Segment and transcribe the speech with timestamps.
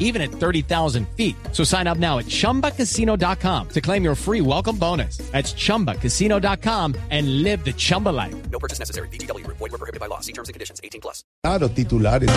[0.00, 1.36] even at 30,000 feet.
[1.52, 5.18] So sign up now at chumbacasino.com to claim your free welcome bonus.
[5.30, 8.34] That's chumbacasino.com and live the Chumba life.
[8.50, 9.08] No purchase necessary.
[9.08, 9.46] BGW.
[9.46, 10.18] Void were prohibited by law.
[10.18, 10.80] See terms and conditions.
[10.82, 11.22] 18 plus.
[11.44, 12.28] Claro, titulares.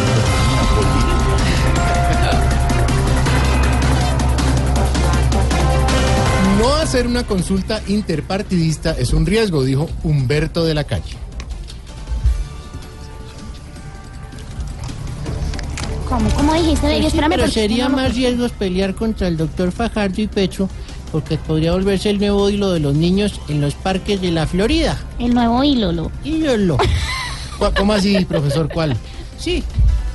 [6.59, 11.18] No hacer una consulta interpartidista es un riesgo, dijo Humberto de la Calle.
[16.13, 16.81] ¿Cómo, cómo dijiste?
[16.88, 20.70] Pues sí, Espérame, pero sería no más riesgos pelear contra el doctor Fajardo y Pecho,
[21.12, 24.98] porque podría volverse el nuevo hilo de los niños en los parques de la Florida.
[25.18, 26.12] El nuevo Ílolo.
[26.23, 26.77] Ídolo.
[27.57, 28.70] ¿Cu- ¿Cómo así, profesor?
[28.71, 28.95] ¿Cuál?
[29.40, 29.63] Sí,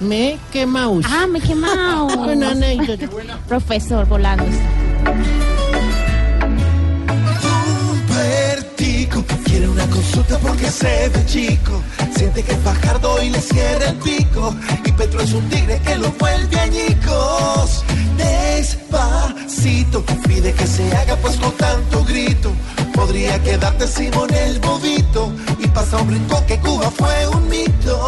[0.00, 1.04] me quemaus.
[1.08, 2.06] Ah, me he quemado.
[2.18, 3.08] Una anécdota.
[3.48, 4.44] Profesor volando.
[8.08, 11.82] Vertigo quiere una consulta porque se ve chico.
[12.34, 14.54] Que Fajardo y le cierra el pico.
[14.84, 17.84] Y Petro es un tigre que lo vuelve añicos.
[18.16, 22.52] Despacito pide que se haga pues con tanto grito.
[22.94, 25.32] Podría quedarte Simón el bobito.
[25.58, 27.98] Y pasa un rincón que Cuba fue un mito.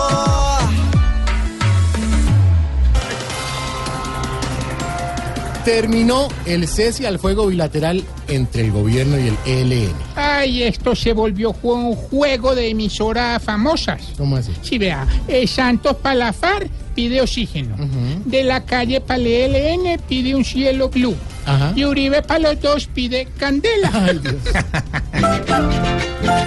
[5.64, 9.36] Terminó el cese al fuego bilateral entre el gobierno y el
[9.72, 9.92] ELN.
[10.16, 14.00] Ay, esto se volvió un juego de emisoras famosas.
[14.16, 14.52] ¿Cómo así?
[14.62, 17.76] Sí, vea, eh, Santos Palafar pide oxígeno.
[18.24, 21.16] De la calle para el ELN pide un cielo blue.
[21.46, 21.72] Ajá.
[21.74, 23.90] Y Uribe para los dos pide candela.
[23.92, 24.36] Ay, Dios.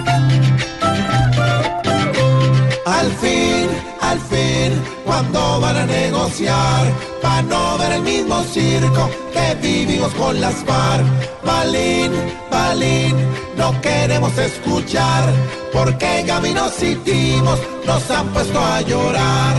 [4.14, 10.40] al fin, cuando van a negociar, para no ver el mismo circo que vivimos con
[10.40, 11.04] las FARC.
[11.44, 12.12] Balín,
[12.50, 13.16] Balín,
[13.56, 15.24] no queremos escuchar,
[15.72, 19.56] porque en caminos y timos nos han puesto a llorar.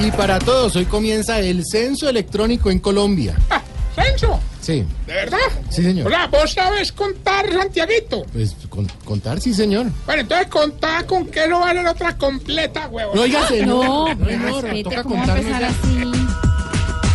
[0.00, 3.36] Y para todos, hoy comienza el censo electrónico en Colombia.
[3.48, 3.62] Ah,
[3.94, 5.38] Censo, Sí, ¿de verdad?
[5.68, 6.06] sí, señor.
[6.06, 8.24] Hola, vos sabes contar, Santiaguito.
[8.32, 9.86] Pues con- contar, sí, señor.
[10.06, 13.14] Bueno, entonces contá con que no vale la otra completa, huevón.
[13.14, 13.84] No, oiga, señor.
[13.84, 15.68] No, señor, respete, toca ¿cómo va a contarnos empezar ya.
[15.68, 17.14] así?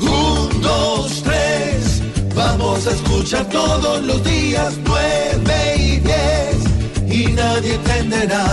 [0.00, 2.02] Un, dos, tres,
[2.34, 6.56] vamos a escuchar todos los días, nueve y diez,
[7.08, 8.44] y nadie entenderá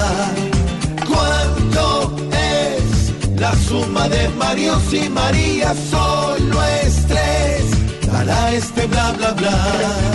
[3.55, 7.63] suma de Marios y María, solo es tres,
[8.11, 10.12] para este bla bla bla.